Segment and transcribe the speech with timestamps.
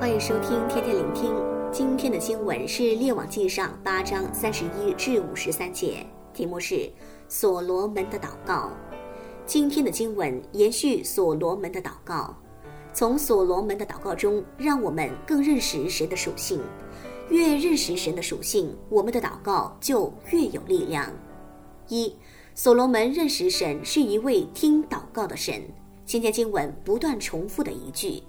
[0.00, 1.34] 欢迎收听天天聆听。
[1.72, 6.88] 今天的经文是《列王纪上》八章三十一至五十三节，题目是
[7.28, 8.70] 所罗门的祷告。
[9.44, 12.32] 今天的经文延续所罗门的祷告，
[12.92, 16.60] 从所罗门的祷告中，让我们更认识神的属性。
[17.28, 21.12] 越认识神的属性，我们的祷告就越有力量。
[21.88, 22.14] 一，
[22.54, 25.60] 所罗门认识神是一位听祷告的神。
[26.06, 28.22] 今天经文不断重复的一句。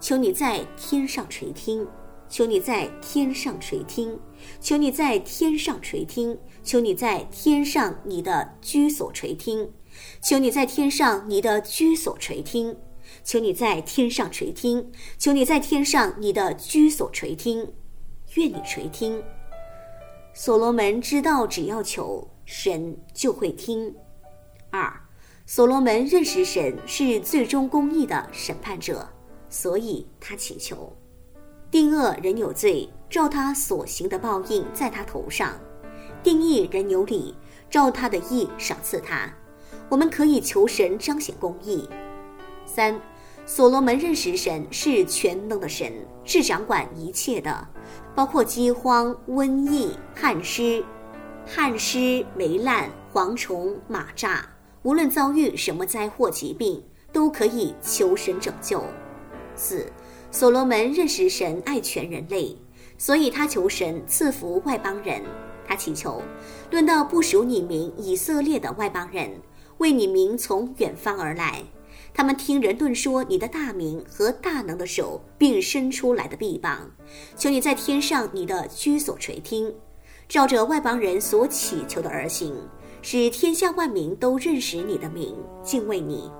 [0.00, 1.86] 求你在天上垂听，
[2.28, 4.18] 求你在天上垂听，
[4.60, 9.72] 求你在天上垂听，求你在天上你的居所垂听，
[10.22, 12.76] 求你在天上你的居所垂听，
[13.24, 17.72] 求你在天上垂听，求你在天上你的居所垂听，
[18.34, 19.22] 愿你垂听。
[20.34, 23.92] 所罗门知道，只要求神就会听。
[24.70, 24.92] 二，
[25.46, 29.08] 所罗门认识神是最终公义的审判者。
[29.50, 30.92] 所以他祈求，
[31.70, 35.52] 定恶人有罪，照他所行的报应在他头上；
[36.22, 37.34] 定义人有理，
[37.70, 39.32] 照他的义赏赐他。
[39.88, 41.88] 我们可以求神彰显公义。
[42.66, 43.00] 三，
[43.46, 45.90] 所罗门认识神是全能的神，
[46.24, 47.68] 是掌管一切的，
[48.14, 50.84] 包括饥荒、瘟疫、旱湿、
[51.46, 54.40] 旱湿、霉烂、蝗虫、蚂蚱，
[54.82, 58.84] 无论遭遇什么灾祸疾病，都可以求神拯救。
[59.58, 59.84] 四，
[60.30, 62.56] 所罗门认识神爱全人类，
[62.96, 65.20] 所以他求神赐福外邦人。
[65.66, 66.22] 他祈求，
[66.70, 69.30] 论到不属你名以色列的外邦人，
[69.76, 71.62] 为你名从远方而来，
[72.14, 76.90] 他们听人论说你的大名和大能的手，并伸出来的臂膀，
[77.36, 79.74] 求你在天上你的居所垂听，
[80.26, 82.54] 照着外邦人所祈求的而行，
[83.02, 86.30] 使天下万民都认识你的名，敬畏你。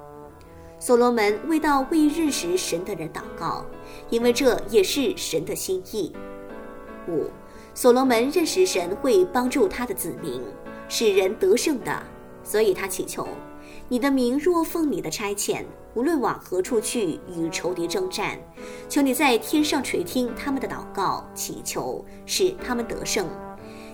[0.80, 3.66] 所罗门为到未认识神的人祷告，
[4.10, 6.12] 因为这也是神的心意。
[7.08, 7.24] 五，
[7.74, 10.40] 所罗门认识神会帮助他的子民，
[10.88, 12.02] 使人得胜的，
[12.44, 13.26] 所以他祈求：
[13.88, 15.64] 你的名若奉你的差遣，
[15.94, 18.38] 无论往何处去与仇敌征战，
[18.88, 23.26] 求你在天上垂听他们的祷告祈求，使他们得胜。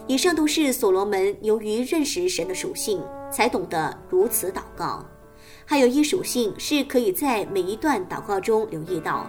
[0.07, 5.03] 以上都是所罗门由于认识神的属性，才懂得如此祷告。
[5.67, 9.27] 还有一属性是可以在每一段祷告中留意到，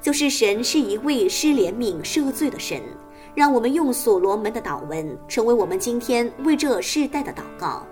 [0.00, 2.80] 就是神是一位施怜悯、赦罪的神。
[3.34, 7.86] 让我们用所罗门的祷文，成为我们今天为这世代的祷告。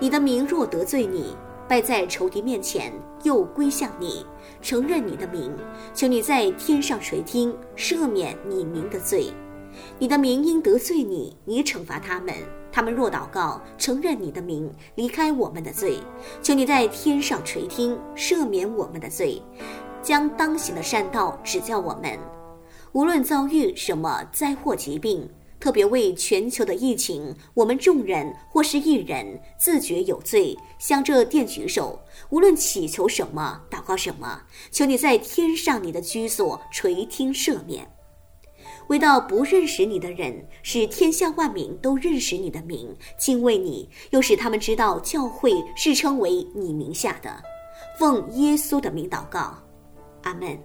[0.00, 1.36] 你的名若得罪你，
[1.68, 2.90] 败在仇敌面前，
[3.22, 4.24] 又归向你，
[4.62, 5.54] 承认你的名，
[5.92, 9.30] 求你在天上垂听，赦免你名的罪。
[9.98, 12.34] 你的名因得罪你，你惩罚他们。
[12.74, 15.98] 他们若祷告，承认你的名，离开我们的罪，
[16.42, 19.42] 求你在天上垂听，赦免我们的罪，
[20.02, 22.18] 将当行的善道指教我们。
[22.92, 25.28] 无论遭遇什么灾祸疾病，
[25.60, 32.00] 特别为全球的疫情，我们众人或是一人自觉有罪，向这殿举手，
[32.30, 37.86] 无论祈求什么，祷告什么，求你在天上你的居所垂听赦免。
[38.88, 47.42] 为到不认识你的人，使天下万民都认识你的名，敬畏你，又使他们知道教会是称为你名下的。
[47.98, 49.56] 奉耶稣的名祷告，
[50.22, 50.58] 阿门。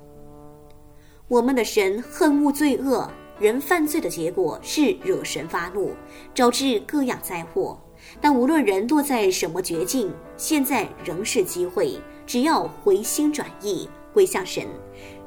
[1.28, 5.92] 我们的神恨恶罪恶，人犯罪的结果是惹神发怒，
[6.34, 7.80] 招致各样灾祸。
[8.22, 14.66] 但无论人落在什么绝境，现在仍是机会，只要回心转意，归向神，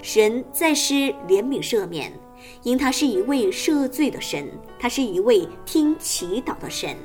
[0.01, 0.95] 神再施
[1.29, 2.13] 怜悯赦免。
[2.63, 6.97] 因他是一位赦罪的神，他是一位听祈祷的神。